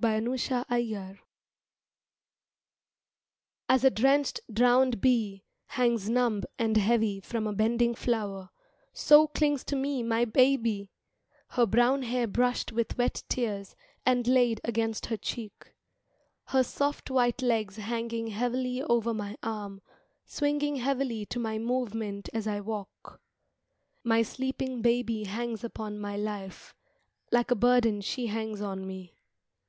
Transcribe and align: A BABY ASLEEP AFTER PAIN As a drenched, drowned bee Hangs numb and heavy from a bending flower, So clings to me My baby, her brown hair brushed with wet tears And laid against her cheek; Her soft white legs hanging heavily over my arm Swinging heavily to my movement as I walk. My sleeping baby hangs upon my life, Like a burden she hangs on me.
A - -
BABY 0.00 0.32
ASLEEP 0.32 0.52
AFTER 0.52 0.76
PAIN 0.76 1.18
As 3.68 3.82
a 3.82 3.90
drenched, 3.90 4.40
drowned 4.52 5.00
bee 5.00 5.42
Hangs 5.70 6.08
numb 6.08 6.44
and 6.56 6.76
heavy 6.76 7.18
from 7.18 7.48
a 7.48 7.52
bending 7.52 7.96
flower, 7.96 8.50
So 8.92 9.26
clings 9.26 9.64
to 9.64 9.74
me 9.74 10.04
My 10.04 10.24
baby, 10.24 10.92
her 11.48 11.66
brown 11.66 12.02
hair 12.04 12.28
brushed 12.28 12.70
with 12.70 12.96
wet 12.96 13.24
tears 13.28 13.74
And 14.06 14.28
laid 14.28 14.60
against 14.62 15.06
her 15.06 15.16
cheek; 15.16 15.74
Her 16.44 16.62
soft 16.62 17.10
white 17.10 17.42
legs 17.42 17.78
hanging 17.78 18.28
heavily 18.28 18.80
over 18.80 19.12
my 19.12 19.36
arm 19.42 19.82
Swinging 20.24 20.76
heavily 20.76 21.26
to 21.26 21.40
my 21.40 21.58
movement 21.58 22.28
as 22.32 22.46
I 22.46 22.60
walk. 22.60 23.20
My 24.04 24.22
sleeping 24.22 24.80
baby 24.80 25.24
hangs 25.24 25.64
upon 25.64 25.98
my 25.98 26.16
life, 26.16 26.72
Like 27.32 27.50
a 27.50 27.56
burden 27.56 28.00
she 28.00 28.28
hangs 28.28 28.60
on 28.60 28.86
me. 28.86 29.16